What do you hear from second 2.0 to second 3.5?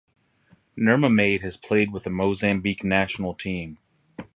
the Mozambique national